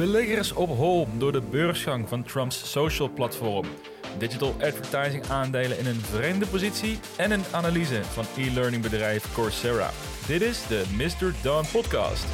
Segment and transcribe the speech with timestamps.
[0.00, 3.66] Beleggers op hol door de beursgang van Trumps social platform.
[4.18, 9.90] Digital advertising aandelen in een vreemde positie en een analyse van e-learning bedrijf Coursera.
[10.26, 11.34] Dit is de Mr.
[11.42, 12.24] Don podcast.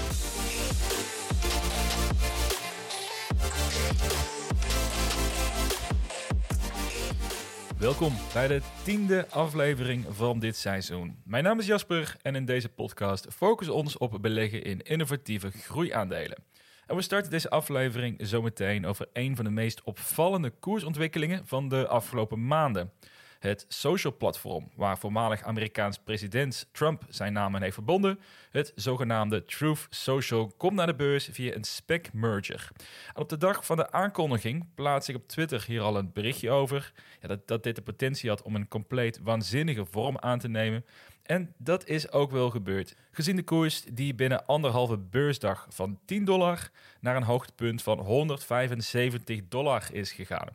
[7.79, 11.17] Welkom bij de tiende aflevering van dit seizoen.
[11.25, 15.51] Mijn naam is Jasper en in deze podcast focussen we ons op beleggen in innovatieve
[15.51, 16.55] groeiaandelen.
[16.87, 21.87] En we starten deze aflevering zometeen over een van de meest opvallende koersontwikkelingen van de
[21.87, 22.93] afgelopen maanden.
[23.39, 28.19] Het social platform, waar voormalig Amerikaans president Trump zijn naam aan heeft verbonden,
[28.51, 32.69] het zogenaamde Truth Social, komt naar de beurs via een spec merger.
[33.15, 36.93] Op de dag van de aankondiging plaats ik op Twitter hier al een berichtje over
[37.21, 40.85] ja, dat, dat dit de potentie had om een compleet waanzinnige vorm aan te nemen.
[41.27, 42.97] En dat is ook wel gebeurd.
[43.11, 49.41] Gezien de koers die binnen anderhalve beursdag van 10 dollar naar een hoogtepunt van 175
[49.49, 50.49] dollar is gegaan.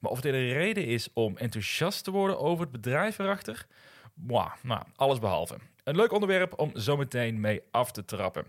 [0.00, 3.66] Maar of dit een reden is om enthousiast te worden over het bedrijf erachter?
[4.14, 5.56] Mwah, nou, alles behalve.
[5.84, 8.46] Een leuk onderwerp om zometeen mee af te trappen.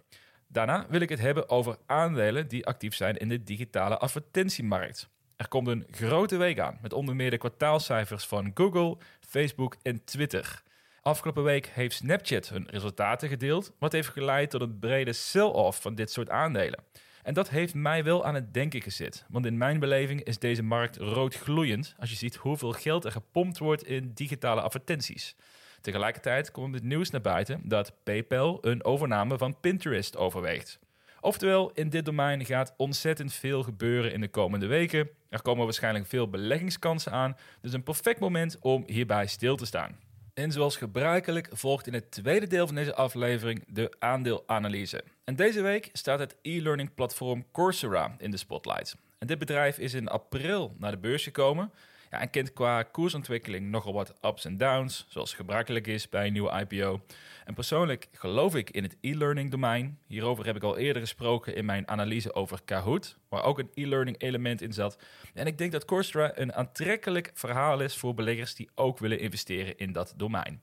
[0.47, 5.09] Daarna wil ik het hebben over aandelen die actief zijn in de digitale advertentiemarkt.
[5.35, 10.03] Er komt een grote week aan met onder meer de kwartaalcijfers van Google, Facebook en
[10.03, 10.63] Twitter.
[11.01, 15.95] Afgelopen week heeft Snapchat hun resultaten gedeeld, wat heeft geleid tot een brede sell-off van
[15.95, 16.83] dit soort aandelen.
[17.23, 19.25] En dat heeft mij wel aan het denken gezet.
[19.29, 23.57] Want in mijn beleving is deze markt roodgloeiend als je ziet hoeveel geld er gepompt
[23.57, 25.35] wordt in digitale advertenties.
[25.81, 30.79] Tegelijkertijd komt het nieuws naar buiten dat PayPal een overname van Pinterest overweegt.
[31.21, 35.09] Oftewel, in dit domein gaat ontzettend veel gebeuren in de komende weken.
[35.29, 40.08] Er komen waarschijnlijk veel beleggingskansen aan, dus een perfect moment om hierbij stil te staan.
[40.39, 45.03] En zoals gebruikelijk volgt in het tweede deel van deze aflevering de aandeelanalyse.
[45.23, 48.95] En deze week staat het e-learning platform Coursera in de spotlight.
[49.17, 51.71] En dit bedrijf is in april naar de beurs gekomen
[52.09, 56.33] ja, en kent qua koersontwikkeling nogal wat ups en downs, zoals gebruikelijk is bij een
[56.33, 57.01] nieuwe IPO.
[57.45, 59.99] En persoonlijk geloof ik in het e-learning domein.
[60.07, 64.21] Hierover heb ik al eerder gesproken in mijn analyse over Kahoot, waar ook een e-learning
[64.21, 64.97] element in zat.
[65.33, 69.77] En ik denk dat Coursera een aantrekkelijk verhaal is voor beleggers die ook willen investeren
[69.77, 70.61] in dat domein.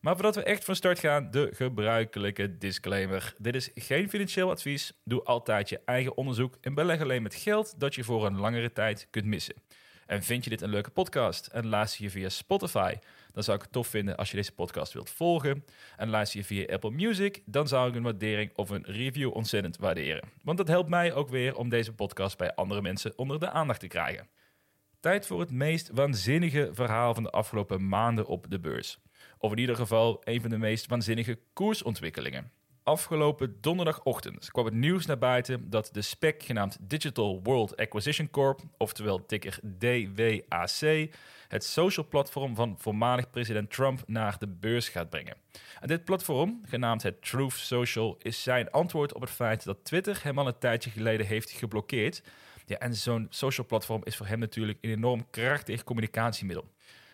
[0.00, 3.34] Maar voordat we echt van start gaan, de gebruikelijke disclaimer.
[3.38, 4.92] Dit is geen financieel advies.
[5.04, 8.72] Doe altijd je eigen onderzoek en beleg alleen met geld dat je voor een langere
[8.72, 9.54] tijd kunt missen.
[10.10, 12.94] En vind je dit een leuke podcast en luister je via Spotify,
[13.32, 15.64] dan zou ik het tof vinden als je deze podcast wilt volgen.
[15.96, 19.76] En luister je via Apple Music, dan zou ik een waardering of een review ontzettend
[19.76, 20.28] waarderen.
[20.42, 23.80] Want dat helpt mij ook weer om deze podcast bij andere mensen onder de aandacht
[23.80, 24.28] te krijgen.
[25.00, 28.98] Tijd voor het meest waanzinnige verhaal van de afgelopen maanden op de beurs.
[29.38, 32.52] Of in ieder geval een van de meest waanzinnige koersontwikkelingen.
[32.90, 38.60] Afgelopen donderdagochtend kwam het nieuws naar buiten dat de SPEC genaamd Digital World Acquisition Corp,
[38.76, 41.08] oftewel ticker DWAC,
[41.48, 45.36] het social platform van voormalig president Trump naar de beurs gaat brengen.
[45.80, 50.20] En dit platform, genaamd het Truth Social, is zijn antwoord op het feit dat Twitter
[50.22, 52.22] hem al een tijdje geleden heeft geblokkeerd.
[52.66, 56.68] Ja, en zo'n social platform is voor hem natuurlijk een enorm krachtig communicatiemiddel.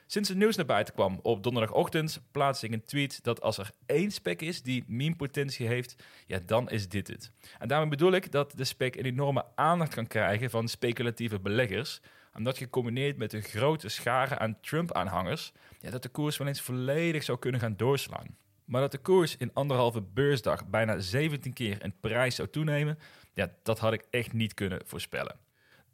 [0.09, 3.71] Sinds het nieuws naar buiten kwam op donderdagochtend plaatste ik een tweet dat als er
[3.87, 5.97] één spec is die meme-potentie heeft,
[6.27, 7.33] ja, dan is dit het.
[7.59, 12.01] En daarmee bedoel ik dat de spec een enorme aandacht kan krijgen van speculatieve beleggers,
[12.35, 17.23] omdat gecombineerd met een grote schare aan Trump-aanhangers, ja, dat de koers wel eens volledig
[17.23, 18.37] zou kunnen gaan doorslaan.
[18.65, 22.99] Maar dat de koers in anderhalve beursdag bijna 17 keer in prijs zou toenemen,
[23.35, 25.46] ja, dat had ik echt niet kunnen voorspellen.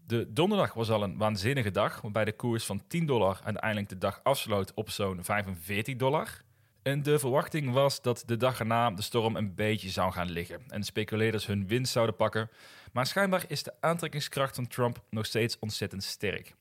[0.06, 3.98] De donderdag was al een waanzinnige dag, waarbij de koers van 10 dollar uiteindelijk de
[3.98, 6.42] dag afsloot op zo'n 45 dollar.
[6.82, 10.62] En de verwachting was dat de dag erna de storm een beetje zou gaan liggen
[10.68, 12.50] en speculeerders hun winst zouden pakken.
[12.92, 16.54] Maar schijnbaar is de aantrekkingskracht van Trump nog steeds ontzettend sterk.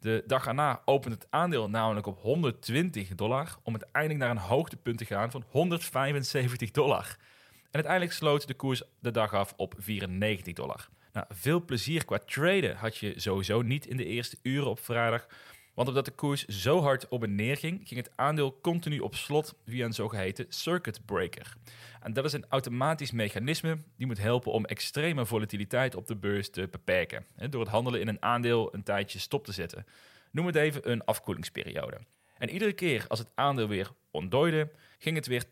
[0.00, 4.98] De dag erna opent het aandeel namelijk op 120 dollar om uiteindelijk naar een hoogtepunt
[4.98, 7.16] te gaan van 175 dollar.
[7.54, 10.88] En uiteindelijk sloot de koers de dag af op 94 dollar.
[11.16, 15.26] Nou, veel plezier qua traden had je sowieso niet in de eerste uren op vrijdag.
[15.74, 19.14] Want omdat de koers zo hard op en neer ging, ging het aandeel continu op
[19.14, 21.56] slot via een zogeheten circuit breaker.
[22.00, 26.50] En dat is een automatisch mechanisme die moet helpen om extreme volatiliteit op de beurs
[26.50, 27.26] te beperken.
[27.50, 29.86] Door het handelen in een aandeel een tijdje stop te zetten.
[30.30, 31.98] Noem het even een afkoelingsperiode.
[32.38, 35.44] En iedere keer als het aandeel weer ontdooide, ging het weer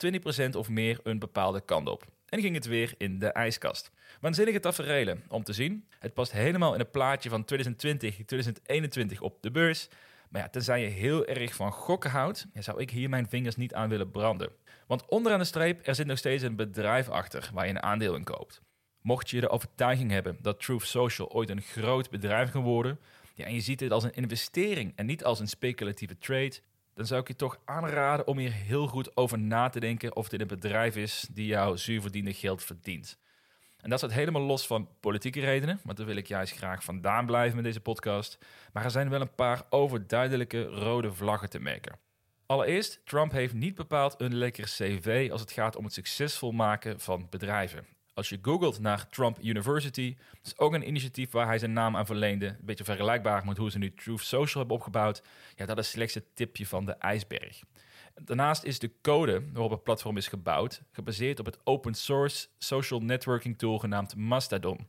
[0.53, 3.91] 20% of meer een bepaalde kant op en ging het weer in de ijskast.
[4.21, 5.89] Waanzinnige tafereelen om te zien.
[5.99, 9.89] Het past helemaal in het plaatje van 2020, 2021 op de beurs.
[10.31, 13.75] Maar ja, tenzij je heel erg van gokken houdt, zou ik hier mijn vingers niet
[13.75, 14.51] aan willen branden.
[14.87, 18.15] Want onderaan de streep, er zit nog steeds een bedrijf achter waar je een aandeel
[18.15, 18.63] in koopt.
[19.01, 22.99] Mocht je de overtuiging hebben dat Truth Social ooit een groot bedrijf kan worden,
[23.35, 26.55] ja, en je ziet dit als een investering en niet als een speculatieve trade,
[26.95, 30.29] dan zou ik je toch aanraden om hier heel goed over na te denken of
[30.29, 33.19] dit een bedrijf is die jouw zuurverdiende geld verdient.
[33.81, 37.27] En dat staat helemaal los van politieke redenen, want daar wil ik juist graag vandaan
[37.27, 38.39] blijven met deze podcast.
[38.73, 41.99] Maar er zijn wel een paar overduidelijke rode vlaggen te merken.
[42.47, 47.01] Allereerst, Trump heeft niet bepaald een lekker cv als het gaat om het succesvol maken
[47.01, 47.87] van bedrijven.
[48.15, 51.97] Als je googelt naar Trump University, dat is ook een initiatief waar hij zijn naam
[51.97, 52.47] aan verleende.
[52.47, 55.23] Een beetje vergelijkbaar met hoe ze nu Truth Social hebben opgebouwd.
[55.57, 57.63] Ja, dat is slechts het tipje van de ijsberg.
[58.15, 63.01] Daarnaast is de code waarop het platform is gebouwd gebaseerd op het open source social
[63.01, 64.87] networking tool genaamd Mastodon.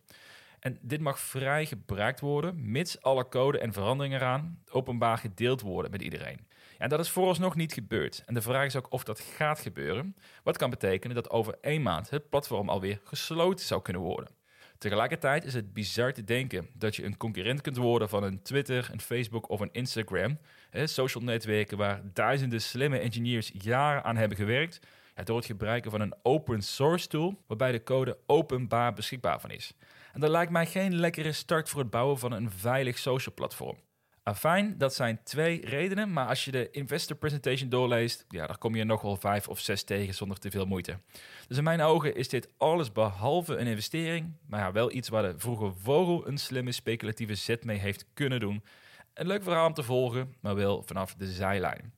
[0.59, 5.91] En dit mag vrij gebruikt worden, mits alle code en veranderingen eraan openbaar gedeeld worden
[5.91, 6.47] met iedereen.
[6.77, 8.23] En dat is vooralsnog niet gebeurd.
[8.25, 10.15] En de vraag is ook of dat gaat gebeuren.
[10.43, 14.29] Wat kan betekenen dat over één maand het platform alweer gesloten zou kunnen worden.
[14.77, 18.89] Tegelijkertijd is het bizar te denken dat je een concurrent kunt worden van een Twitter,
[18.91, 20.39] een Facebook of een Instagram.
[20.69, 24.79] Hè, social netwerken waar duizenden slimme engineers jaren aan hebben gewerkt.
[25.15, 29.51] Ja, door het gebruiken van een open source tool waarbij de code openbaar beschikbaar van
[29.51, 29.73] is.
[30.13, 33.77] En dat lijkt mij geen lekkere start voor het bouwen van een veilig social platform.
[34.27, 38.75] Afijn, dat zijn twee redenen, maar als je de investor presentation doorleest, ja, daar kom
[38.75, 40.99] je nog wel vijf of zes tegen zonder te veel moeite.
[41.47, 45.23] Dus in mijn ogen is dit alles behalve een investering, maar ja, wel iets waar
[45.23, 48.63] de vroege vogel een slimme speculatieve zet mee heeft kunnen doen.
[49.13, 51.93] Een leuk verhaal om te volgen, maar wel vanaf de zijlijn.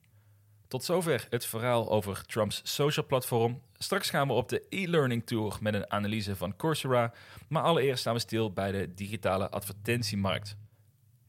[0.68, 3.62] Tot zover het verhaal over Trumps social platform.
[3.74, 7.14] Straks gaan we op de e-learning tour met een analyse van Coursera,
[7.50, 10.58] maar allereerst staan we stil bij de digitale advertentiemarkt.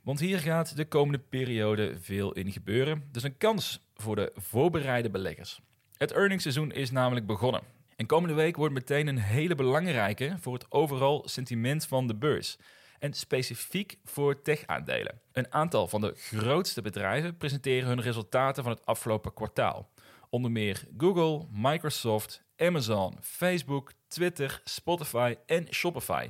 [0.09, 3.09] Want hier gaat de komende periode veel in gebeuren.
[3.13, 5.61] Dus een kans voor de voorbereide beleggers.
[5.97, 7.63] Het earningsseizoen is namelijk begonnen.
[7.97, 12.59] En komende week wordt meteen een hele belangrijke voor het overal sentiment van de beurs.
[12.99, 15.21] En specifiek voor tech-aandelen.
[15.33, 19.91] Een aantal van de grootste bedrijven presenteren hun resultaten van het afgelopen kwartaal.
[20.31, 26.29] Onder meer Google, Microsoft, Amazon, Facebook, Twitter, Spotify en Shopify.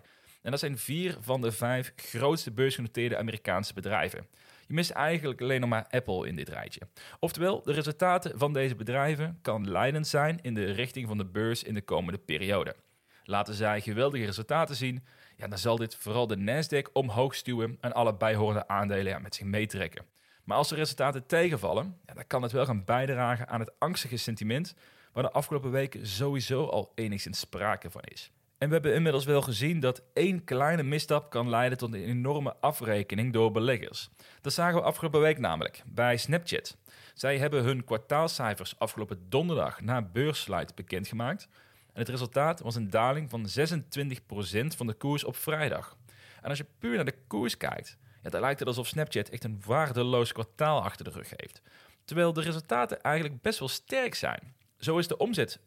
[0.48, 4.26] En dat zijn vier van de vijf grootste beursgenoteerde Amerikaanse bedrijven.
[4.66, 6.80] Je mist eigenlijk alleen nog maar Apple in dit rijtje.
[7.20, 11.62] Oftewel, de resultaten van deze bedrijven kan leidend zijn in de richting van de beurs
[11.62, 12.76] in de komende periode.
[13.24, 15.04] Laten zij geweldige resultaten zien,
[15.36, 19.34] ja, dan zal dit vooral de Nasdaq omhoog stuwen en alle bijhorende aandelen ja, met
[19.34, 20.04] zich meetrekken.
[20.44, 24.16] Maar als de resultaten tegenvallen, ja, dan kan het wel gaan bijdragen aan het angstige
[24.16, 24.74] sentiment
[25.12, 28.32] waar de afgelopen weken sowieso al enigszins sprake van is.
[28.58, 32.56] En we hebben inmiddels wel gezien dat één kleine misstap kan leiden tot een enorme
[32.60, 34.10] afrekening door beleggers.
[34.40, 36.76] Dat zagen we afgelopen week namelijk bij Snapchat.
[37.14, 41.48] Zij hebben hun kwartaalcijfers afgelopen donderdag na beurssluit bekendgemaakt.
[41.92, 45.96] En het resultaat was een daling van 26% van de koers op vrijdag.
[46.42, 49.44] En als je puur naar de koers kijkt, ja, dan lijkt het alsof Snapchat echt
[49.44, 51.62] een waardeloos kwartaal achter de rug heeft.
[52.04, 54.54] Terwijl de resultaten eigenlijk best wel sterk zijn.
[54.78, 55.60] Zo is de omzet 57%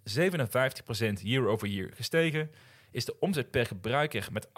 [1.21, 2.51] year over year gestegen
[2.91, 4.51] is de omzet per gebruiker met 28%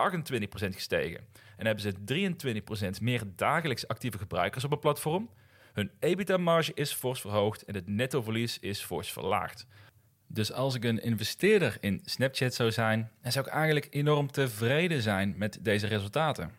[0.53, 1.25] gestegen.
[1.57, 5.29] En hebben ze 23% meer dagelijks actieve gebruikers op het platform.
[5.73, 9.65] Hun EBITDA-marge is fors verhoogd en het nettoverlies is fors verlaagd.
[10.27, 15.01] Dus als ik een investeerder in Snapchat zou zijn, dan zou ik eigenlijk enorm tevreden
[15.01, 16.51] zijn met deze resultaten.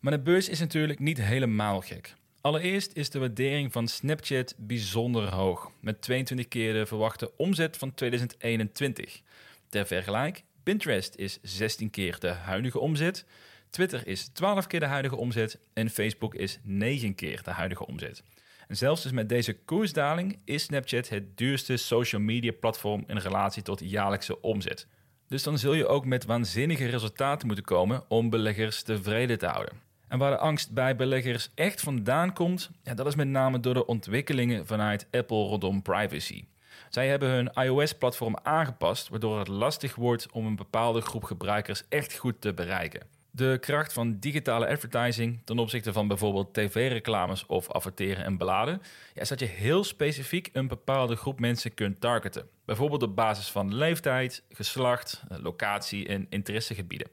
[0.00, 2.14] Maar de beurs is natuurlijk niet helemaal gek.
[2.40, 7.94] Allereerst is de waardering van Snapchat bijzonder hoog, met 22 keer de verwachte omzet van
[7.94, 9.22] 2021.
[9.68, 13.24] Ter vergelijk, Pinterest is 16 keer de huidige omzet.
[13.70, 15.58] Twitter is 12 keer de huidige omzet.
[15.72, 18.22] En Facebook is 9 keer de huidige omzet.
[18.68, 23.62] En zelfs dus met deze koersdaling is Snapchat het duurste social media platform in relatie
[23.62, 24.86] tot jaarlijkse omzet.
[25.28, 29.74] Dus dan zul je ook met waanzinnige resultaten moeten komen om beleggers tevreden te houden.
[30.08, 33.74] En waar de angst bij beleggers echt vandaan komt, ja, dat is met name door
[33.74, 36.44] de ontwikkelingen vanuit Apple rondom privacy.
[36.88, 42.16] Zij hebben hun iOS-platform aangepast, waardoor het lastig wordt om een bepaalde groep gebruikers echt
[42.16, 43.20] goed te bereiken.
[43.34, 48.82] De kracht van digitale advertising ten opzichte van bijvoorbeeld tv-reclames of adverteren en beladen,
[49.14, 52.48] is dat je heel specifiek een bepaalde groep mensen kunt targeten.
[52.64, 57.08] Bijvoorbeeld op basis van leeftijd, geslacht, locatie en interessegebieden.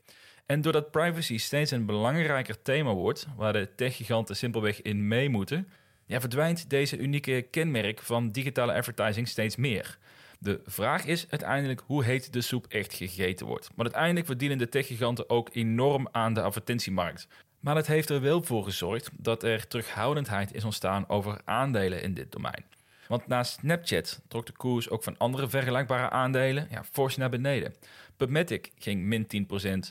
[0.45, 5.67] En doordat privacy steeds een belangrijker thema wordt, waar de techgiganten simpelweg in mee moeten,
[6.09, 9.97] ja, verdwijnt deze unieke kenmerk van digitale advertising steeds meer.
[10.39, 13.69] De vraag is uiteindelijk hoe heet de soep echt gegeten wordt.
[13.75, 17.27] Maar uiteindelijk verdienen de techgiganten ook enorm aan de advertentiemarkt.
[17.59, 22.13] Maar het heeft er wel voor gezorgd dat er terughoudendheid is ontstaan over aandelen in
[22.13, 22.65] dit domein.
[23.07, 27.75] Want na Snapchat trok de koers ook van andere vergelijkbare aandelen ja, fors naar beneden.
[28.17, 29.27] PubMatic ging min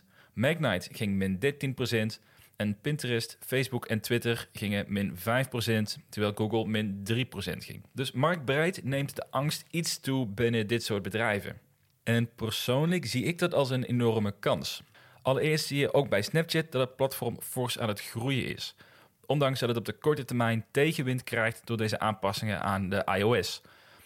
[0.00, 2.20] 10%, Magnite ging min 13%.
[2.58, 5.20] En Pinterest, Facebook en Twitter gingen min 5%,
[6.08, 7.24] terwijl Google min 3%
[7.58, 7.84] ging.
[7.92, 11.60] Dus marktbreid neemt de angst iets toe binnen dit soort bedrijven.
[12.02, 14.82] En persoonlijk zie ik dat als een enorme kans.
[15.22, 18.74] Allereerst zie je ook bij Snapchat dat het platform fors aan het groeien is.
[19.26, 23.62] Ondanks dat het op de korte termijn tegenwind krijgt door deze aanpassingen aan de iOS.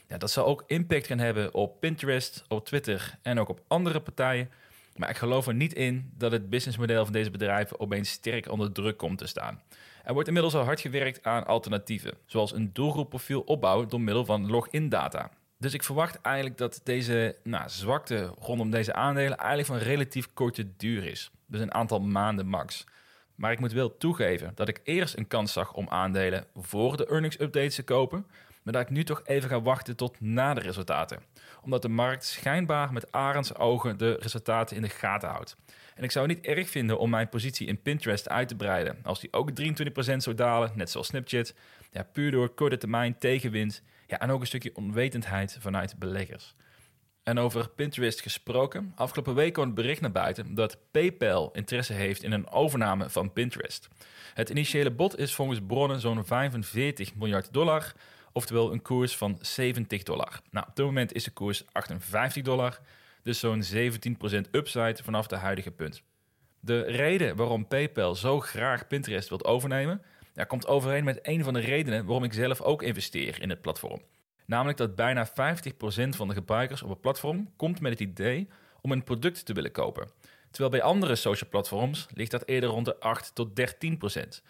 [0.09, 4.01] Ja, dat zal ook impact gaan hebben op Pinterest, op Twitter en ook op andere
[4.01, 4.51] partijen.
[4.97, 8.73] Maar ik geloof er niet in dat het businessmodel van deze bedrijven opeens sterk onder
[8.73, 9.63] druk komt te staan.
[10.05, 14.51] Er wordt inmiddels al hard gewerkt aan alternatieven, zoals een doelgroepprofiel opbouwen door middel van
[14.51, 15.31] login data.
[15.59, 20.77] Dus ik verwacht eigenlijk dat deze nou, zwakte rondom deze aandelen eigenlijk van relatief korte
[20.77, 21.31] duur is.
[21.47, 22.85] Dus een aantal maanden max.
[23.35, 27.07] Maar ik moet wel toegeven dat ik eerst een kans zag om aandelen voor de
[27.07, 28.27] earnings updates te kopen,
[28.63, 31.19] maar dat ik nu toch even ga wachten tot na de resultaten.
[31.63, 35.57] Omdat de markt schijnbaar met arends ogen de resultaten in de gaten houdt.
[35.95, 38.99] En ik zou het niet erg vinden om mijn positie in Pinterest uit te breiden.
[39.03, 41.55] Als die ook 23% zou dalen, net zoals Snapchat.
[41.91, 43.83] Ja, puur door korte termijn tegenwind.
[44.07, 46.55] Ja, en ook een stukje onwetendheid vanuit beleggers.
[47.23, 48.93] En over Pinterest gesproken.
[48.95, 53.33] Afgelopen week kwam het bericht naar buiten dat PayPal interesse heeft in een overname van
[53.33, 53.89] Pinterest.
[54.35, 57.93] Het initiële bod is volgens bronnen zo'n 45 miljard dollar,
[58.33, 60.41] oftewel een koers van 70 dollar.
[60.51, 62.81] Nou, op dit moment is de koers 58 dollar,
[63.23, 66.03] dus zo'n 17% upside vanaf de huidige punt.
[66.61, 70.03] De reden waarom PayPal zo graag Pinterest wilt overnemen,
[70.35, 73.61] ja, komt overeen met een van de redenen waarom ik zelf ook investeer in het
[73.61, 74.03] platform.
[74.47, 75.33] Namelijk dat bijna 50%
[76.09, 78.49] van de gebruikers op het platform komt met het idee
[78.81, 80.11] om een product te willen kopen.
[80.51, 84.43] Terwijl bij andere social platforms ligt dat eerder rond de 8 tot 13%.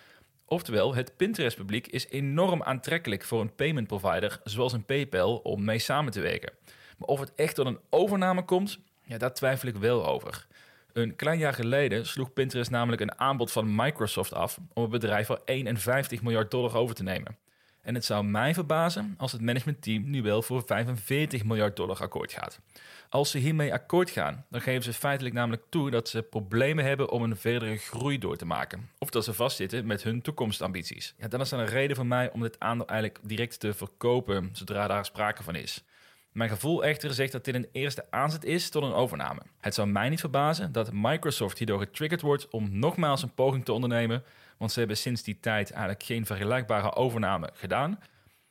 [0.47, 5.79] Oftewel, het Pinterest-publiek is enorm aantrekkelijk voor een payment provider zoals een PayPal om mee
[5.79, 6.53] samen te werken.
[6.99, 10.47] Maar of het echt tot een overname komt, ja, daar twijfel ik wel over.
[10.93, 15.27] Een klein jaar geleden sloeg Pinterest namelijk een aanbod van Microsoft af om het bedrijf
[15.27, 17.37] voor 51 miljard dollar over te nemen.
[17.83, 22.33] En het zou mij verbazen als het managementteam nu wel voor 45 miljard dollar akkoord
[22.33, 22.61] gaat.
[23.09, 27.11] Als ze hiermee akkoord gaan, dan geven ze feitelijk namelijk toe dat ze problemen hebben
[27.11, 28.89] om een verdere groei door te maken.
[28.99, 31.15] Of dat ze vastzitten met hun toekomstambities.
[31.19, 34.51] Ja, dan is er een reden voor mij om dit aandeel eigenlijk direct te verkopen
[34.53, 35.85] zodra daar sprake van is.
[36.33, 39.41] Mijn gevoel echter zegt dat dit een eerste aanzet is tot een overname.
[39.61, 43.73] Het zou mij niet verbazen dat Microsoft hierdoor getriggerd wordt om nogmaals een poging te
[43.73, 44.25] ondernemen,
[44.59, 47.99] want ze hebben sinds die tijd eigenlijk geen vergelijkbare overname gedaan.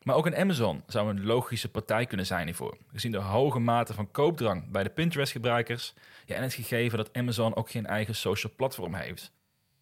[0.04, 3.94] Maar ook een Amazon zou een logische partij kunnen zijn hiervoor, gezien de hoge mate
[3.94, 5.94] van koopdrang bij de Pinterest-gebruikers
[6.26, 9.32] ja, en het gegeven dat Amazon ook geen eigen social platform heeft.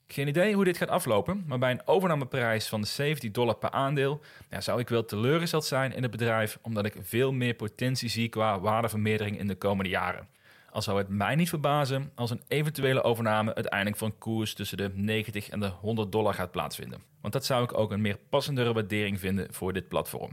[0.07, 4.21] Geen idee hoe dit gaat aflopen, maar bij een overnameprijs van 70 dollar per aandeel
[4.59, 8.59] zou ik wel teleurgesteld zijn in het bedrijf, omdat ik veel meer potentie zie qua
[8.59, 10.27] waardevermeerdering in de komende jaren.
[10.71, 14.91] Al zou het mij niet verbazen als een eventuele overname uiteindelijk een koers tussen de
[14.93, 17.01] 90 en de 100 dollar gaat plaatsvinden.
[17.21, 20.31] Want dat zou ik ook een meer passendere waardering vinden voor dit platform.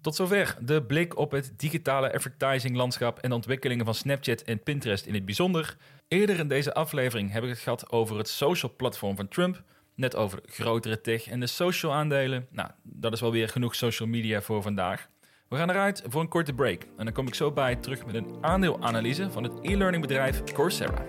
[0.00, 4.62] Tot zover de blik op het digitale advertising landschap en de ontwikkelingen van Snapchat en
[4.62, 5.76] Pinterest in het bijzonder.
[6.08, 9.62] Eerder in deze aflevering heb ik het gehad over het social platform van Trump.
[9.94, 12.46] Net over grotere tech en de social aandelen.
[12.50, 15.08] Nou, dat is wel weer genoeg social media voor vandaag.
[15.48, 16.82] We gaan eruit voor een korte break.
[16.96, 21.04] En dan kom ik zo bij terug met een aandeelanalyse van het e-learning bedrijf Coursera.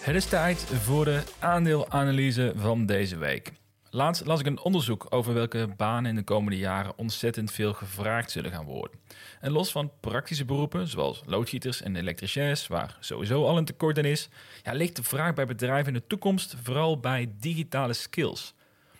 [0.00, 3.52] Het is tijd voor de aandeelanalyse van deze week.
[3.94, 8.30] Laatst las ik een onderzoek over welke banen in de komende jaren ontzettend veel gevraagd
[8.30, 8.98] zullen gaan worden.
[9.40, 14.04] En los van praktische beroepen, zoals loodgieters en elektriciens, waar sowieso al een tekort aan
[14.04, 14.28] is,
[14.62, 18.54] ja, ligt de vraag bij bedrijven in de toekomst vooral bij digitale skills.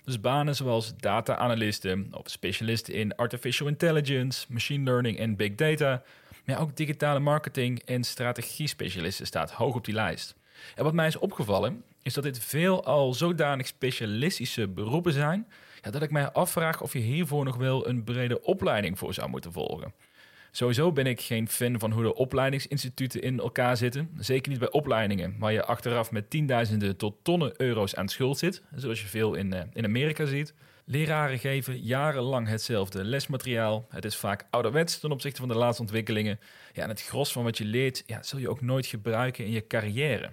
[0.04, 6.02] Dus banen zoals data-analysten of specialisten in artificial intelligence, machine learning en big data,
[6.44, 10.34] maar ook digitale marketing en strategie-specialisten staat hoog op die lijst.
[10.74, 15.48] En wat mij is opgevallen, is dat dit veel al zodanig specialistische beroepen zijn,
[15.82, 19.28] ja, dat ik mij afvraag of je hiervoor nog wel een brede opleiding voor zou
[19.28, 19.92] moeten volgen.
[20.50, 24.10] Sowieso ben ik geen fan van hoe de opleidingsinstituten in elkaar zitten.
[24.18, 28.62] Zeker niet bij opleidingen waar je achteraf met tienduizenden tot tonnen euro's aan schuld zit,
[28.74, 30.54] zoals je veel in, uh, in Amerika ziet.
[30.84, 33.86] Leraren geven jarenlang hetzelfde lesmateriaal.
[33.88, 36.40] Het is vaak ouderwets ten opzichte van de laatste ontwikkelingen.
[36.72, 39.50] Ja, en het gros van wat je leert ja, zul je ook nooit gebruiken in
[39.50, 40.30] je carrière.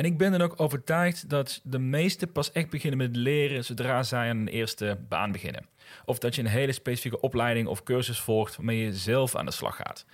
[0.00, 4.02] En ik ben dan ook overtuigd dat de meesten pas echt beginnen met leren zodra
[4.02, 5.66] zij aan een eerste baan beginnen.
[6.04, 9.50] Of dat je een hele specifieke opleiding of cursus volgt waarmee je zelf aan de
[9.52, 10.04] slag gaat.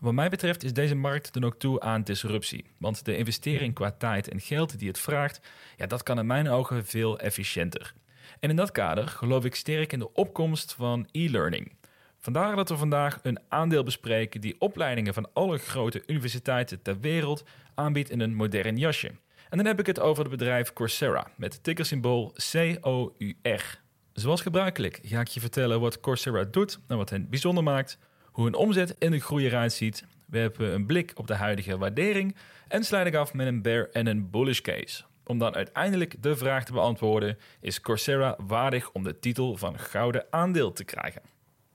[0.00, 2.64] Wat mij betreft is deze markt dan ook toe aan disruptie.
[2.78, 5.40] Want de investering qua tijd en geld die het vraagt,
[5.76, 7.94] ja, dat kan in mijn ogen veel efficiënter.
[8.40, 11.72] En in dat kader geloof ik sterk in de opkomst van e-learning.
[12.18, 17.44] Vandaar dat we vandaag een aandeel bespreken die opleidingen van alle grote universiteiten ter wereld
[17.74, 19.12] aanbiedt in een modern jasje.
[19.48, 23.80] En dan heb ik het over het bedrijf Coursera met het tickersymbool COUR.
[24.12, 28.44] Zoals gebruikelijk ga ik je vertellen wat Coursera doet en wat hen bijzonder maakt, hoe
[28.44, 30.04] hun omzet en de groei eruit ziet.
[30.26, 32.36] We hebben een blik op de huidige waardering
[32.68, 35.04] en sluit ik af met een bear en een bullish case.
[35.24, 40.26] Om dan uiteindelijk de vraag te beantwoorden: is Coursera waardig om de titel van gouden
[40.30, 41.22] aandeel te krijgen?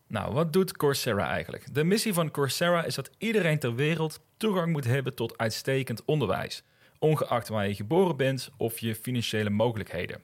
[0.07, 1.73] Nou, wat doet Coursera eigenlijk?
[1.73, 6.63] De missie van Coursera is dat iedereen ter wereld toegang moet hebben tot uitstekend onderwijs,
[7.01, 10.23] ongeacht waar je geboren bent of je financiële mogelijkheden.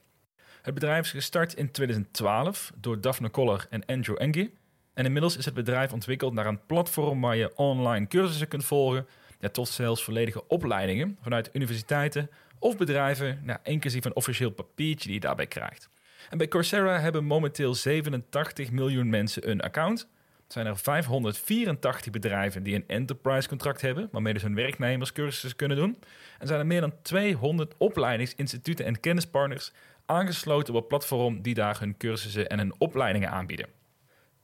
[0.62, 4.50] Het bedrijf is gestart in 2012 door Daphne Koller en Andrew Enge.
[4.94, 9.06] En inmiddels is het bedrijf ontwikkeld naar een platform waar je online cursussen kunt volgen,
[9.40, 15.14] ja, tot zelfs volledige opleidingen vanuit universiteiten of bedrijven, nou, inclusief een officieel papiertje die
[15.14, 15.88] je daarbij krijgt.
[16.30, 20.08] En bij Coursera hebben momenteel 87 miljoen mensen een account.
[20.48, 25.76] Zijn er 584 bedrijven die een enterprise contract hebben, waarmee dus hun werknemers cursussen kunnen
[25.76, 25.98] doen.
[26.38, 29.72] En zijn er meer dan 200 opleidingsinstituten en kennispartners
[30.06, 33.68] aangesloten op het platform die daar hun cursussen en hun opleidingen aanbieden.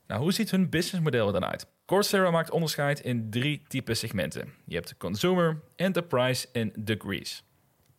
[0.07, 1.67] Nou, hoe ziet hun businessmodel er dan uit?
[1.85, 4.53] Coursera maakt onderscheid in drie type segmenten.
[4.65, 7.43] Je hebt consumer, enterprise en degrees.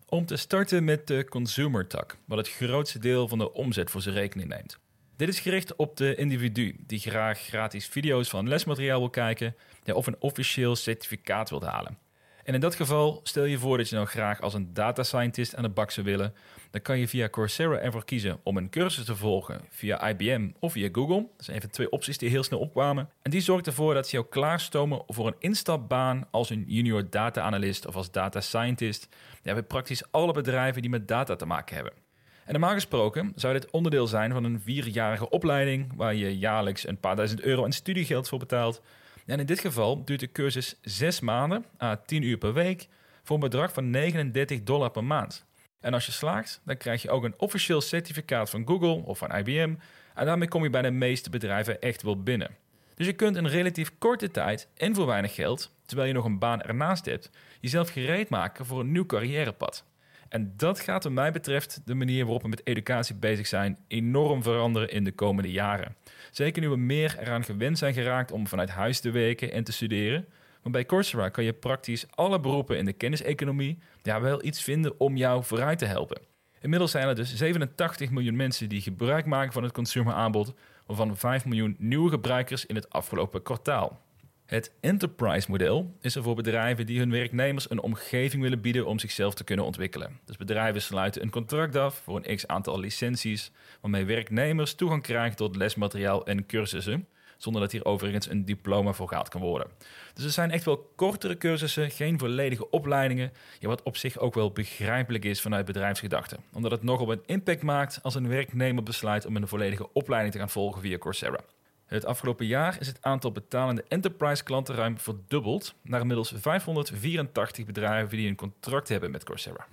[0.08, 4.02] Om te starten met de consumer tak, wat het grootste deel van de omzet voor
[4.02, 4.78] zijn rekening neemt.
[5.16, 9.54] Dit is gericht op de individu die graag gratis video's van lesmateriaal wil kijken
[9.85, 11.99] ja, of een officieel certificaat wilt halen.
[12.44, 15.56] En in dat geval stel je voor dat je nou graag als een data scientist
[15.56, 16.35] aan de bak zou willen,
[16.70, 20.73] dan kan je via Coursera ervoor kiezen om een cursus te volgen via IBM of
[20.73, 21.26] via Google.
[21.37, 23.11] Dat zijn even twee opties die heel snel opkwamen.
[23.23, 27.40] En die zorgt ervoor dat ze jou klaarstomen voor een instapbaan als een junior data
[27.40, 29.08] analyst of als data scientist.
[29.42, 32.05] Ja, bij praktisch alle bedrijven die met data te maken hebben.
[32.46, 37.00] En normaal gesproken zou dit onderdeel zijn van een vierjarige opleiding waar je jaarlijks een
[37.00, 38.82] paar duizend euro aan studiegeld voor betaalt.
[39.26, 42.88] En in dit geval duurt de cursus 6 maanden, à 10 uur per week,
[43.22, 45.44] voor een bedrag van 39 dollar per maand.
[45.80, 49.36] En als je slaagt, dan krijg je ook een officieel certificaat van Google of van
[49.36, 49.75] IBM.
[50.14, 52.56] En daarmee kom je bij de meeste bedrijven echt wel binnen.
[52.94, 56.38] Dus je kunt in relatief korte tijd en voor weinig geld, terwijl je nog een
[56.38, 59.84] baan ernaast hebt, jezelf gereed maken voor een nieuw carrièrepad.
[60.28, 64.43] En dat gaat, wat mij betreft, de manier waarop we met educatie bezig zijn, enorm
[64.43, 65.97] veranderen in de komende jaren.
[66.30, 69.73] Zeker nu we meer eraan gewend zijn geraakt om vanuit huis te werken en te
[69.73, 70.26] studeren.
[70.62, 75.00] Maar bij Coursera kan je praktisch alle beroepen in de kenniseconomie ja, wel iets vinden
[75.00, 76.21] om jou vooruit te helpen.
[76.60, 80.54] Inmiddels zijn er dus 87 miljoen mensen die gebruik maken van het consumeraanbod,
[80.86, 84.05] waarvan 5 miljoen nieuwe gebruikers in het afgelopen kwartaal.
[84.47, 89.35] Het enterprise-model is er voor bedrijven die hun werknemers een omgeving willen bieden om zichzelf
[89.35, 90.21] te kunnen ontwikkelen.
[90.25, 95.37] Dus bedrijven sluiten een contract af voor een x aantal licenties, waarmee werknemers toegang krijgen
[95.37, 99.69] tot lesmateriaal en cursussen, zonder dat hier overigens een diploma voor gehaald kan worden.
[100.15, 104.35] Dus er zijn echt wel kortere cursussen, geen volledige opleidingen, ja, wat op zich ook
[104.35, 109.26] wel begrijpelijk is vanuit bedrijfsgedachten, omdat het nogal een impact maakt als een werknemer besluit
[109.26, 111.41] om een volledige opleiding te gaan volgen via Coursera.
[111.86, 118.16] Het afgelopen jaar is het aantal betalende enterprise klanten ruim verdubbeld naar inmiddels 584 bedrijven
[118.16, 119.66] die een contract hebben met Coursera.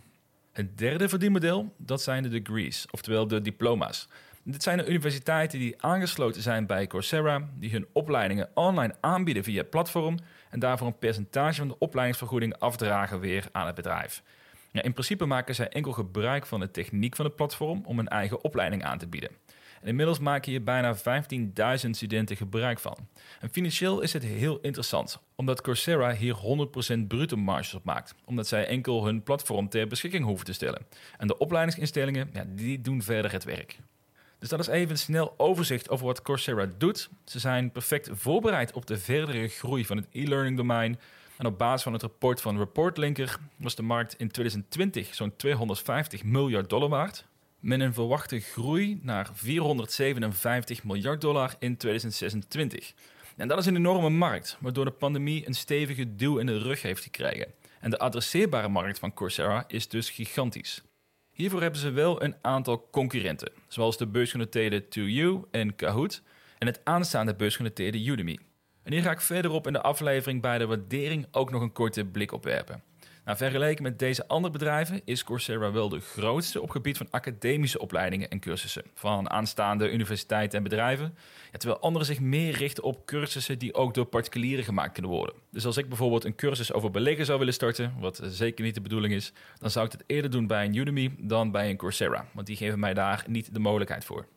[0.52, 4.08] Het derde verdienmodel, dat zijn de degrees, oftewel de diploma's.
[4.43, 9.58] Dit zijn de universiteiten die aangesloten zijn bij Coursera, die hun opleidingen online aanbieden via
[9.58, 10.17] het platform
[10.49, 14.23] en daarvoor een percentage van de opleidingsvergoeding afdragen weer aan het bedrijf.
[14.71, 18.08] Ja, in principe maken zij enkel gebruik van de techniek van het platform om een
[18.08, 19.30] eigen opleiding aan te bieden
[19.84, 22.98] inmiddels maken hier bijna 15.000 studenten gebruik van.
[23.39, 28.48] En financieel is het heel interessant, omdat Coursera hier 100% bruto marges op maakt, omdat
[28.48, 30.86] zij enkel hun platform ter beschikking hoeven te stellen.
[31.17, 33.80] En de opleidingsinstellingen, ja, die doen verder het werk.
[34.39, 37.10] Dus dat is even een snel overzicht over wat Coursera doet.
[37.26, 41.00] Ze zijn perfect voorbereid op de verdere groei van het e-learning domein.
[41.38, 46.24] En op basis van het rapport van Reportlinker was de markt in 2020 zo'n 250
[46.24, 47.26] miljard dollar waard
[47.63, 52.93] met een verwachte groei naar 457 miljard dollar in 2026.
[53.38, 56.82] En dat is een enorme markt, waardoor de pandemie een stevige duw in de rug
[56.82, 57.47] heeft gekregen.
[57.80, 60.84] En de adresseerbare markt van Coursera is dus gigantisch.
[61.32, 66.21] Hiervoor hebben ze wel een aantal concurrenten, zoals de beursgenoteerde 2U en Kahoot
[66.58, 68.39] en het aanstaande beursgenoteerde Udemy.
[68.84, 72.06] En hier ga ik verderop in de aflevering bij de waardering ook nog een korte
[72.06, 72.84] blik op werpen.
[73.26, 77.80] Nou, vergeleken met deze andere bedrijven is Coursera wel de grootste op gebied van academische
[77.80, 81.18] opleidingen en cursussen van aanstaande universiteiten en bedrijven.
[81.52, 85.36] Terwijl anderen zich meer richten op cursussen die ook door particulieren gemaakt kunnen worden.
[85.52, 88.82] Dus als ik bijvoorbeeld een cursus over beleggen zou willen starten, wat zeker niet de
[88.82, 92.26] bedoeling is, dan zou ik het eerder doen bij een Udemy dan bij een Coursera,
[92.34, 94.28] want die geven mij daar niet de mogelijkheid voor.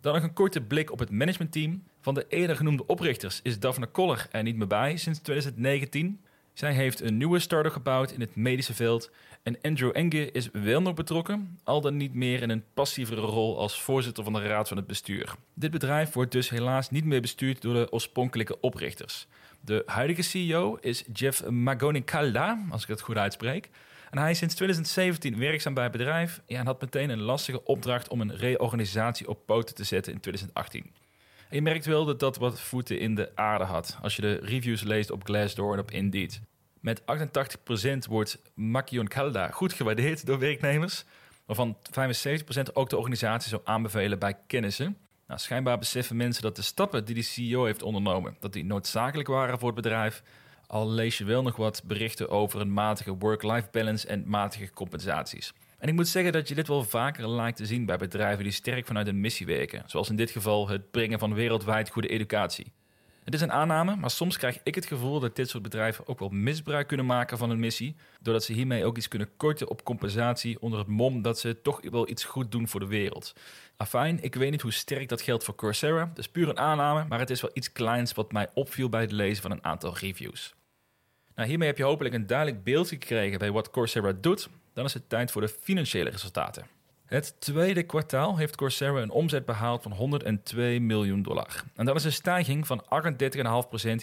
[0.00, 1.82] Dan nog een korte blik op het managementteam.
[2.00, 6.23] Van de eerder genoemde oprichters is Daphne Koller er niet meer bij sinds 2019.
[6.54, 9.10] Zij heeft een nieuwe start-up gebouwd in het medische veld.
[9.42, 13.58] En Andrew Enge is wel nog betrokken, al dan niet meer in een passievere rol
[13.58, 15.34] als voorzitter van de raad van het bestuur.
[15.54, 19.26] Dit bedrijf wordt dus helaas niet meer bestuurd door de oorspronkelijke oprichters.
[19.60, 23.70] De huidige CEO is Jeff Magonikalda, als ik het goed uitspreek.
[24.10, 28.08] En hij is sinds 2017 werkzaam bij het bedrijf en had meteen een lastige opdracht
[28.08, 30.92] om een reorganisatie op poten te zetten in 2018.
[31.54, 34.82] Je merkt wel dat dat wat voeten in de aarde had als je de reviews
[34.82, 36.40] leest op Glassdoor en op Indeed.
[36.80, 37.04] Met 88%
[38.08, 41.04] wordt Makion Kalda goed gewaardeerd door werknemers,
[41.46, 44.96] waarvan 75% ook de organisatie zou aanbevelen bij kennissen.
[45.26, 49.28] Nou, schijnbaar beseffen mensen dat de stappen die de CEO heeft ondernomen, dat die noodzakelijk
[49.28, 50.22] waren voor het bedrijf.
[50.66, 55.52] Al lees je wel nog wat berichten over een matige work-life balance en matige compensaties.
[55.78, 58.52] En ik moet zeggen dat je dit wel vaker lijkt te zien bij bedrijven die
[58.52, 62.72] sterk vanuit een missie werken, zoals in dit geval het brengen van wereldwijd goede educatie.
[63.24, 66.18] Het is een aanname, maar soms krijg ik het gevoel dat dit soort bedrijven ook
[66.18, 69.84] wel misbruik kunnen maken van een missie, doordat ze hiermee ook iets kunnen korten op
[69.84, 73.32] compensatie onder het mom dat ze toch wel iets goed doen voor de wereld.
[73.76, 77.18] Afijn, ik weet niet hoe sterk dat geldt voor Coursera, dus puur een aanname, maar
[77.18, 80.54] het is wel iets kleins wat mij opviel bij het lezen van een aantal reviews.
[81.34, 84.48] Nou, hiermee heb je hopelijk een duidelijk beeld gekregen bij wat Coursera doet.
[84.74, 86.66] Dan is het tijd voor de financiële resultaten.
[87.04, 91.64] Het tweede kwartaal heeft Coursera een omzet behaald van 102 miljoen dollar.
[91.74, 92.88] En dat is een stijging van 38,5%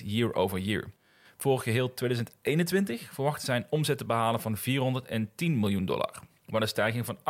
[0.04, 0.92] year over year.
[1.38, 6.20] Voor geheel 2021 verwachten zij een omzet te behalen van 410 miljoen dollar.
[6.46, 7.22] Wat een stijging van 28,5%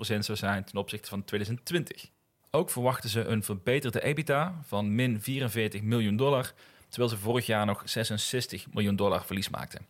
[0.00, 2.10] zou zijn ten opzichte van 2020.
[2.50, 6.52] Ook verwachten ze een verbeterde EBITDA van min 44 miljoen dollar,
[6.88, 9.86] terwijl ze vorig jaar nog 66 miljoen dollar verlies maakten.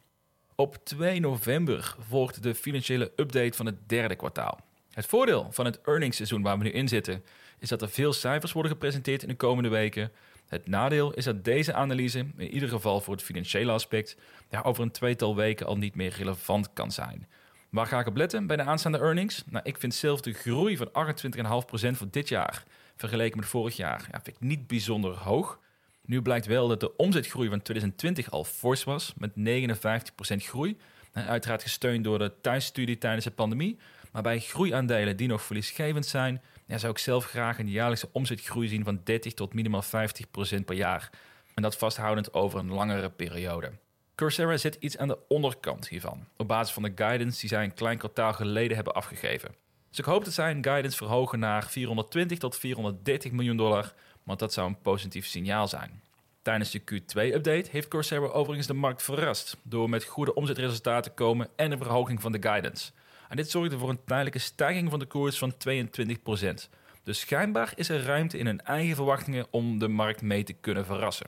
[0.60, 4.60] Op 2 november volgt de financiële update van het derde kwartaal.
[4.92, 7.24] Het voordeel van het earningsseizoen waar we nu in zitten,
[7.58, 10.12] is dat er veel cijfers worden gepresenteerd in de komende weken.
[10.48, 14.16] Het nadeel is dat deze analyse, in ieder geval voor het financiële aspect,
[14.50, 17.26] ja, over een tweetal weken al niet meer relevant kan zijn.
[17.70, 19.42] Waar ga ik op letten bij de aanstaande earnings?
[19.46, 22.64] Nou, ik vind zelf de groei van 28,5% voor dit jaar,
[22.96, 25.58] vergeleken met vorig jaar, ja, vind ik niet bijzonder hoog.
[26.10, 30.76] Nu blijkt wel dat de omzetgroei van 2020 al fors was, met 59% groei.
[31.12, 33.78] En uiteraard gesteund door de thuisstudie tijdens de pandemie.
[34.12, 38.68] Maar bij groeiaandelen die nog verliesgevend zijn, ja, zou ik zelf graag een jaarlijkse omzetgroei
[38.68, 39.86] zien van 30 tot minimaal 50%
[40.64, 41.10] per jaar.
[41.54, 43.70] En dat vasthoudend over een langere periode.
[44.14, 47.74] Coursera zit iets aan de onderkant hiervan, op basis van de guidance die zij een
[47.74, 49.54] klein kwartaal geleden hebben afgegeven.
[49.88, 54.38] Dus ik hoop dat zij een guidance verhogen naar 420 tot 430 miljoen dollar, want
[54.38, 56.02] dat zou een positief signaal zijn.
[56.42, 61.48] Tijdens de Q2-update heeft Coursera overigens de markt verrast door met goede omzetresultaten te komen
[61.56, 62.90] en een verhoging van de guidance.
[63.28, 66.68] En dit zorgde voor een tijdelijke stijging van de koers van 22%.
[67.02, 70.84] Dus schijnbaar is er ruimte in hun eigen verwachtingen om de markt mee te kunnen
[70.84, 71.26] verrassen.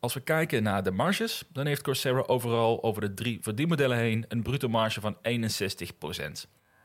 [0.00, 4.24] Als we kijken naar de marges, dan heeft Coursera overal over de drie verdienmodellen heen
[4.28, 5.20] een bruto marge van 61%.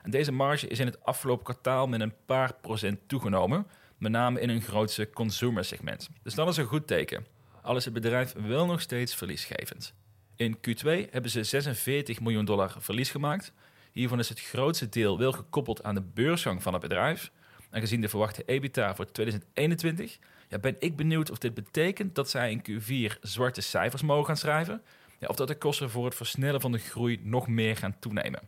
[0.02, 3.68] En deze marge is in het afgelopen kwartaal met een paar procent toegenomen,
[4.02, 6.10] met name in hun grootste consumer segment.
[6.24, 7.26] Dus dat is een goed teken.
[7.62, 9.94] Al is het bedrijf wel nog steeds verliesgevend.
[10.36, 13.54] In Q2 hebben ze 46 miljoen dollar verlies gemaakt.
[13.92, 17.32] Hiervan is het grootste deel wel gekoppeld aan de beursgang van het bedrijf.
[17.70, 22.30] En gezien de verwachte EBITDA voor 2021, ja, ben ik benieuwd of dit betekent dat
[22.30, 24.82] zij in Q4 zwarte cijfers mogen gaan schrijven.
[25.20, 28.42] Ja, of dat de kosten voor het versnellen van de groei nog meer gaan toenemen.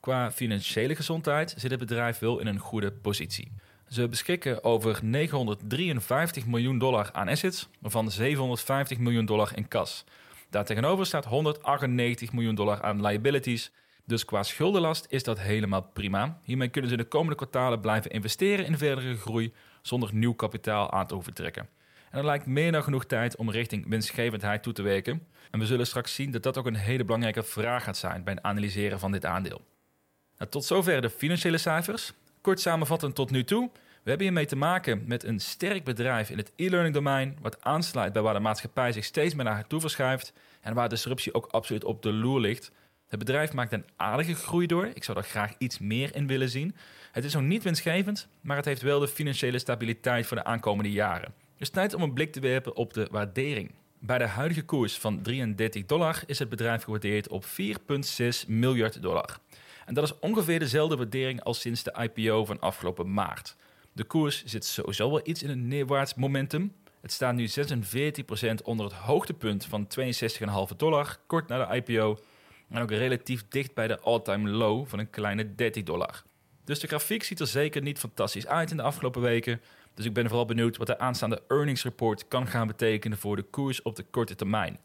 [0.00, 3.52] Qua financiële gezondheid zit het bedrijf wel in een goede positie.
[3.88, 10.04] Ze beschikken over 953 miljoen dollar aan assets, waarvan 750 miljoen dollar in kas.
[10.50, 13.72] Daartegenover staat 198 miljoen dollar aan liabilities.
[14.04, 16.40] Dus qua schuldenlast is dat helemaal prima.
[16.42, 21.06] Hiermee kunnen ze de komende kwartalen blijven investeren in verdere groei zonder nieuw kapitaal aan
[21.06, 21.68] te hoeven trekken.
[22.10, 25.26] En er lijkt meer dan genoeg tijd om richting winstgevendheid toe te werken.
[25.50, 28.34] En we zullen straks zien dat dat ook een hele belangrijke vraag gaat zijn bij
[28.34, 29.60] het analyseren van dit aandeel.
[30.38, 32.12] Nou, tot zover de financiële cijfers.
[32.48, 33.70] Kort samenvattend tot nu toe.
[33.74, 38.12] We hebben hiermee te maken met een sterk bedrijf in het e-learning domein, wat aansluit
[38.12, 41.84] bij waar de maatschappij zich steeds meer naar toe verschuift en waar disruptie ook absoluut
[41.84, 42.72] op de loer ligt.
[43.08, 44.86] Het bedrijf maakt een aardige groei door.
[44.94, 46.74] Ik zou daar graag iets meer in willen zien.
[47.12, 50.92] Het is nog niet winstgevend, maar het heeft wel de financiële stabiliteit voor de aankomende
[50.92, 51.34] jaren.
[51.56, 53.70] Dus tijd om een blik te werpen op de waardering.
[53.98, 57.50] Bij de huidige koers van 33 dollar is het bedrijf gewaardeerd op 4,6
[58.46, 59.38] miljard dollar.
[59.88, 63.56] En dat is ongeveer dezelfde waardering als sinds de IPO van afgelopen maart.
[63.92, 66.72] De koers zit sowieso wel iets in een neerwaarts momentum.
[67.00, 67.50] Het staat nu 46%
[68.62, 69.88] onder het hoogtepunt van
[70.70, 72.18] 62,5 dollar, kort na de IPO.
[72.70, 76.22] En ook relatief dicht bij de all-time low van een kleine 30 dollar.
[76.64, 79.60] Dus de grafiek ziet er zeker niet fantastisch uit in de afgelopen weken.
[79.94, 83.42] Dus ik ben vooral benieuwd wat de aanstaande earnings report kan gaan betekenen voor de
[83.42, 84.78] koers op de korte termijn.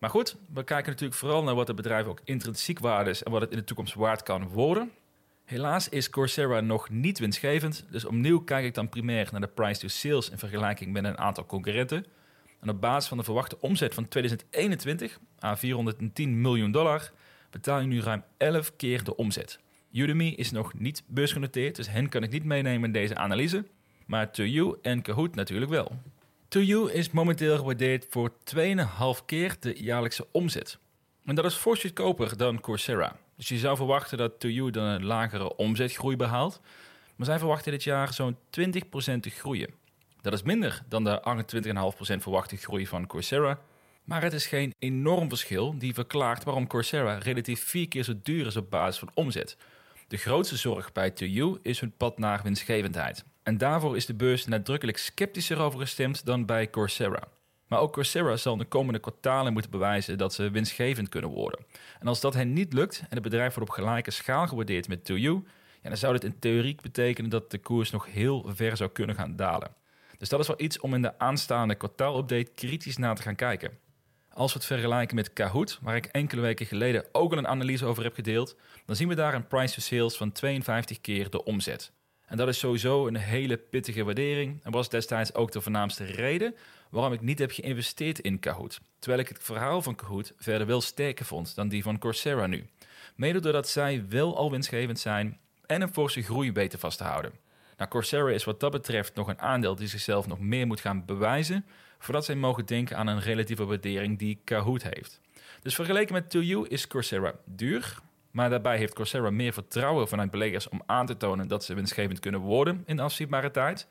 [0.00, 3.30] Maar goed, we kijken natuurlijk vooral naar wat het bedrijf ook intrinsiek waard is en
[3.30, 4.90] wat het in de toekomst waard kan worden.
[5.44, 9.80] Helaas is Coursera nog niet winstgevend, dus opnieuw kijk ik dan primair naar de price
[9.80, 12.06] to sales in vergelijking met een aantal concurrenten.
[12.60, 17.12] En op basis van de verwachte omzet van 2021 aan 410 miljoen dollar
[17.50, 19.60] betaal je nu ruim 11 keer de omzet.
[19.92, 23.64] Udemy is nog niet beursgenoteerd, dus hen kan ik niet meenemen in deze analyse.
[24.06, 25.92] Maar ToYou en Kahoot natuurlijk wel.
[26.50, 30.78] ToYou is momenteel gewaardeerd voor 2,5 keer de jaarlijkse omzet.
[31.24, 31.86] En dat is fors
[32.36, 33.16] dan Coursera.
[33.36, 36.60] Dus je zou verwachten dat ToYou dan een lagere omzetgroei behaalt.
[37.16, 38.38] Maar zij verwachten dit jaar zo'n 20%
[39.20, 39.74] te groeien.
[40.20, 41.22] Dat is minder dan de
[42.14, 43.58] 28,5% verwachte groei van Coursera.
[44.04, 48.46] Maar het is geen enorm verschil die verklaart waarom Coursera relatief vier keer zo duur
[48.46, 49.56] is op basis van omzet.
[50.08, 53.24] De grootste zorg bij ToYou is hun pad naar winstgevendheid.
[53.42, 57.28] En daarvoor is de beurs nadrukkelijk sceptischer over gestemd dan bij Coursera.
[57.66, 61.64] Maar ook Coursera zal de komende kwartalen moeten bewijzen dat ze winstgevend kunnen worden.
[62.00, 65.04] En als dat hen niet lukt en het bedrijf wordt op gelijke schaal gewaardeerd met
[65.04, 65.44] ToYou,
[65.82, 69.16] ja, dan zou dit in theorie betekenen dat de koers nog heel ver zou kunnen
[69.16, 69.74] gaan dalen.
[70.18, 73.78] Dus dat is wel iets om in de aanstaande kwartaalupdate kritisch naar te gaan kijken.
[74.32, 77.84] Als we het vergelijken met Kahoot, waar ik enkele weken geleden ook al een analyse
[77.84, 81.44] over heb gedeeld, dan zien we daar een price to sales van 52 keer de
[81.44, 81.92] omzet.
[82.30, 86.54] En dat is sowieso een hele pittige waardering en was destijds ook de voornaamste reden
[86.90, 88.80] waarom ik niet heb geïnvesteerd in Kahoot.
[88.98, 92.66] Terwijl ik het verhaal van Kahoot verder wel sterker vond dan die van Coursera nu.
[93.14, 97.32] Mede doordat zij wel al winstgevend zijn en een forse groei weten vast te houden.
[97.76, 101.04] Nou, Coursera is wat dat betreft nog een aandeel die zichzelf nog meer moet gaan
[101.04, 101.64] bewijzen
[101.98, 105.20] voordat zij mogen denken aan een relatieve waardering die Kahoot heeft.
[105.62, 107.98] Dus vergeleken met ToYou is Coursera duur,
[108.30, 112.20] maar daarbij heeft Coursera meer vertrouwen vanuit beleggers om aan te tonen dat ze winstgevend
[112.20, 113.86] kunnen worden in afzienbare tijd.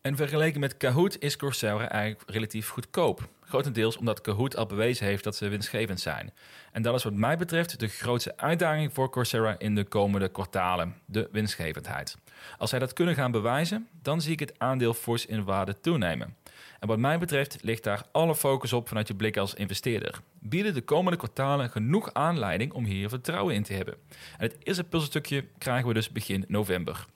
[0.00, 3.28] En vergeleken met Kahoot is Coursera eigenlijk relatief goedkoop.
[3.40, 6.32] Grotendeels omdat Kahoot al bewezen heeft dat ze winstgevend zijn.
[6.72, 10.94] En dat is wat mij betreft de grootste uitdaging voor Coursera in de komende kwartalen,
[11.04, 12.16] de winstgevendheid.
[12.58, 16.36] Als zij dat kunnen gaan bewijzen, dan zie ik het aandeel fors in waarde toenemen.
[16.80, 20.20] En wat mij betreft ligt daar alle focus op vanuit je blik als investeerder.
[20.38, 23.94] Bieden de komende kwartalen genoeg aanleiding om hier vertrouwen in te hebben.
[24.38, 27.06] En het eerste puzzelstukje krijgen we dus begin november.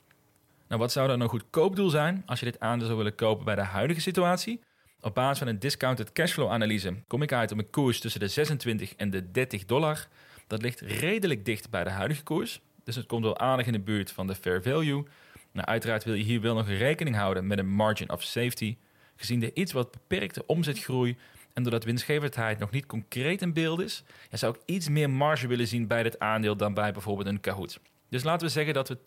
[0.68, 3.44] Nou, wat zou dan een goedkoop doel zijn als je dit aandeel zou willen kopen
[3.44, 4.60] bij de huidige situatie?
[5.00, 8.28] Op basis van een discounted cashflow analyse kom ik uit op een koers tussen de
[8.28, 10.06] 26 en de 30 dollar.
[10.46, 13.80] Dat ligt redelijk dicht bij de huidige koers, dus het komt wel aardig in de
[13.80, 15.04] buurt van de fair value.
[15.52, 18.76] Nou, uiteraard wil je hier wel nog rekening houden met een margin of safety,
[19.18, 21.16] gezien de iets wat beperkte omzetgroei
[21.52, 25.66] en doordat winstgevendheid nog niet concreet in beeld is, zou ik iets meer marge willen
[25.66, 27.80] zien bij dit aandeel dan bij bijvoorbeeld een Kahoot.
[28.08, 28.98] Dus laten we zeggen dat we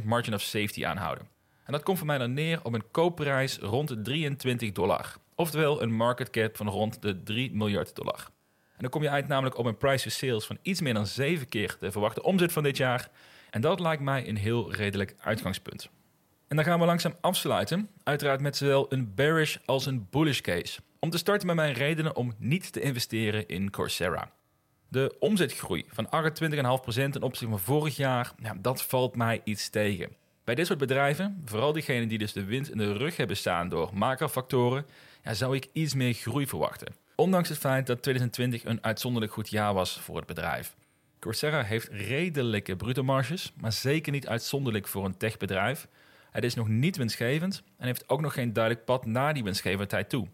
[0.00, 1.28] 20% margin of safety aanhouden.
[1.64, 5.16] En dat komt voor mij dan neer op een koopprijs rond de 23 dollar.
[5.34, 8.28] Oftewel een market cap van rond de 3 miljard dollar.
[8.74, 11.06] En dan kom je uit namelijk op een price to sales van iets meer dan
[11.06, 13.10] 7 keer de verwachte omzet van dit jaar.
[13.50, 15.90] En dat lijkt mij een heel redelijk uitgangspunt.
[16.48, 17.88] En dan gaan we langzaam afsluiten.
[18.02, 20.80] Uiteraard met zowel een bearish als een bullish case.
[20.98, 24.30] Om te starten met mijn redenen om niet te investeren in Coursera.
[24.88, 26.12] De omzetgroei van 28,5%
[26.84, 30.16] ten opzichte van vorig jaar, ja, dat valt mij iets tegen.
[30.44, 33.68] Bij dit soort bedrijven, vooral diegenen die dus de wind in de rug hebben staan
[33.68, 34.86] door macrofactoren,
[35.22, 36.94] ja, zou ik iets meer groei verwachten.
[37.14, 40.74] Ondanks het feit dat 2020 een uitzonderlijk goed jaar was voor het bedrijf.
[41.18, 45.88] Coursera heeft redelijke bruto marges, maar zeker niet uitzonderlijk voor een techbedrijf.
[46.34, 50.08] Het is nog niet winstgevend en heeft ook nog geen duidelijk pad naar die winstgevendheid
[50.08, 50.28] toe.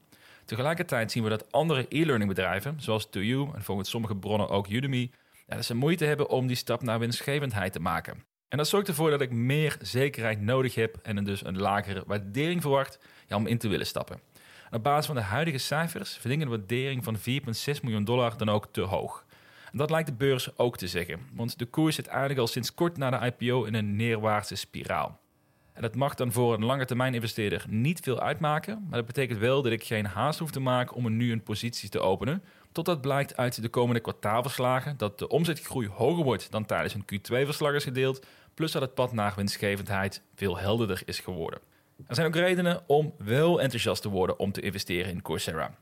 [0.44, 5.10] Tegelijkertijd zien we dat andere e-learning bedrijven, zoals ToYou en volgens sommige bronnen ook Udemy,
[5.46, 8.24] ja, dat ze moeite hebben om die stap naar winstgevendheid te maken.
[8.48, 12.60] En dat zorgt ervoor dat ik meer zekerheid nodig heb en dus een lagere waardering
[12.60, 14.20] verwacht om in te willen stappen.
[14.70, 17.22] op basis van de huidige cijfers vind ik een waardering van 4,6
[17.82, 19.24] miljoen dollar dan ook te hoog.
[19.72, 22.74] En dat lijkt de beurs ook te zeggen, want de koers zit eigenlijk al sinds
[22.74, 25.19] kort na de IPO in een neerwaartse spiraal.
[25.80, 29.38] En dat mag dan voor een lange termijn investeerder niet veel uitmaken, maar dat betekent
[29.38, 33.00] wel dat ik geen haast hoef te maken om nu een positie te openen, totdat
[33.00, 37.84] blijkt uit de komende kwartaalverslagen dat de omzetgroei hoger wordt dan tijdens een Q2-verslag is
[37.84, 41.60] gedeeld, plus dat het pad naar winstgevendheid veel helderder is geworden.
[42.06, 45.74] Er zijn ook redenen om wel enthousiast te worden om te investeren in Coursera.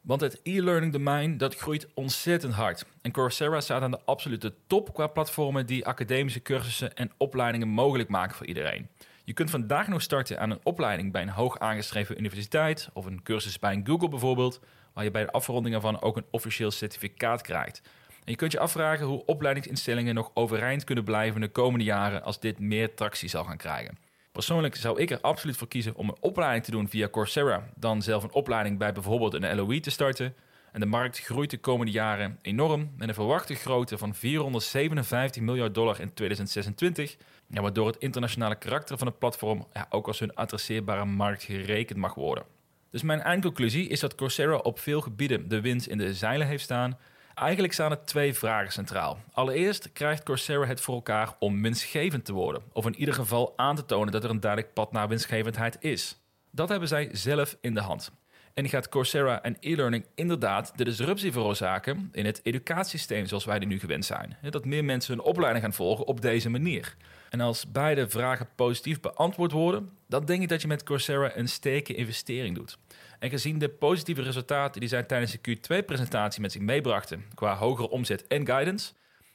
[0.00, 2.84] Want het e-learning domein dat groeit ontzettend hard.
[3.02, 8.08] En Coursera staat aan de absolute top qua platformen die academische cursussen en opleidingen mogelijk
[8.08, 8.88] maken voor iedereen.
[9.26, 13.22] Je kunt vandaag nog starten aan een opleiding bij een hoog aangeschreven universiteit of een
[13.22, 14.60] cursus bij een Google bijvoorbeeld,
[14.92, 17.82] waar je bij de afronding ervan ook een officieel certificaat krijgt.
[18.08, 22.40] En je kunt je afvragen hoe opleidingsinstellingen nog overeind kunnen blijven de komende jaren als
[22.40, 23.98] dit meer tractie zal gaan krijgen.
[24.32, 28.02] Persoonlijk zou ik er absoluut voor kiezen om een opleiding te doen via Coursera, dan
[28.02, 30.34] zelf een opleiding bij bijvoorbeeld een LOE te starten.
[30.72, 35.74] En de markt groeit de komende jaren enorm met een verwachte grootte van 457 miljard
[35.74, 37.16] dollar in 2026,
[37.48, 41.98] ja, waardoor het internationale karakter van het platform ja, ook als hun adresseerbare markt gerekend
[41.98, 42.44] mag worden.
[42.90, 46.64] Dus mijn eindconclusie is dat Coursera op veel gebieden de wind in de zeilen heeft
[46.64, 46.98] staan.
[47.34, 49.18] Eigenlijk staan er twee vragen centraal.
[49.32, 53.76] Allereerst krijgt Coursera het voor elkaar om winstgevend te worden, of in ieder geval aan
[53.76, 56.20] te tonen dat er een duidelijk pad naar winstgevendheid is.
[56.50, 58.12] Dat hebben zij zelf in de hand.
[58.56, 63.68] En gaat Coursera en e-learning inderdaad de disruptie veroorzaken in het educatiesysteem zoals wij die
[63.68, 64.36] nu gewend zijn.
[64.50, 66.96] Dat meer mensen hun opleiding gaan volgen op deze manier.
[67.30, 71.48] En als beide vragen positief beantwoord worden, dan denk ik dat je met Coursera een
[71.48, 72.78] sterke investering doet.
[73.18, 77.90] En gezien de positieve resultaten die zij tijdens de Q2-presentatie met zich meebrachten qua hogere
[77.90, 78.92] omzet en guidance,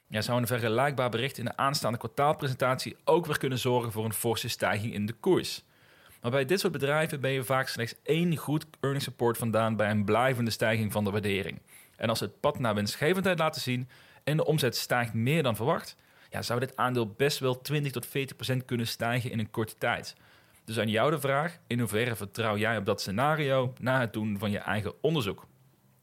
[0.08, 4.14] ja, zou een vergelijkbaar bericht in de aanstaande kwartaalpresentatie ook weer kunnen zorgen voor een
[4.14, 5.64] forse stijging in de koers.
[6.22, 9.90] Maar bij dit soort bedrijven ben je vaak slechts één goed earnings support vandaan bij
[9.90, 11.62] een blijvende stijging van de waardering.
[11.96, 13.90] En als het pad naar winstgevendheid laten zien
[14.24, 15.96] en de omzet stijgt meer dan verwacht,
[16.30, 19.76] ja, zou dit aandeel best wel 20 tot 40 procent kunnen stijgen in een korte
[19.78, 20.16] tijd.
[20.66, 24.38] Dus aan jou de vraag, in hoeverre vertrouw jij op dat scenario na het doen
[24.40, 25.48] van je eigen onderzoek?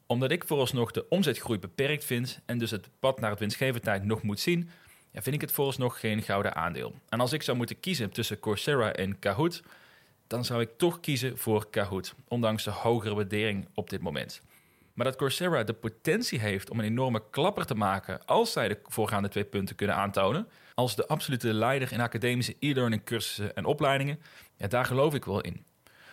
[0.06, 4.22] Omdat ik vooralsnog de omzetgroei beperkt vind en dus het pad naar het winstgevendheid nog
[4.22, 4.70] moet zien,
[5.10, 6.94] ja, vind ik het vooralsnog geen gouden aandeel.
[7.08, 9.62] En als ik zou moeten kiezen tussen Coursera en Kahoot,
[10.28, 14.42] dan zou ik toch kiezen voor Kahoot, ondanks de hogere waardering op dit moment.
[14.94, 18.78] Maar dat Coursera de potentie heeft om een enorme klapper te maken als zij de
[18.84, 24.20] voorgaande twee punten kunnen aantonen, als de absolute leider in academische e-learning cursussen en opleidingen,
[24.56, 25.64] ja, daar geloof ik wel in.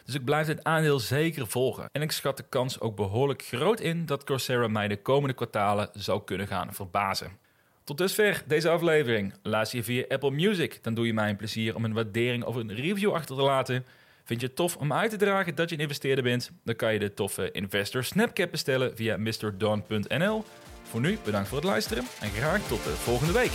[0.06, 1.90] Dus ik blijf dit aandeel zeker volgen.
[1.92, 5.90] En ik schat de kans ook behoorlijk groot in dat Coursera mij de komende kwartalen
[5.94, 7.38] zou kunnen gaan verbazen.
[7.84, 9.34] Tot dusver deze aflevering.
[9.44, 12.56] Luister je via Apple Music, dan doe je mij een plezier om een waardering of
[12.56, 13.86] een review achter te laten.
[14.26, 16.52] Vind je het tof om uit te dragen dat je een investeerder bent?
[16.64, 20.44] Dan kan je de toffe Investor Snapcap bestellen via mrdon.nl.
[20.84, 23.52] Voor nu bedankt voor het luisteren en graag tot de volgende week.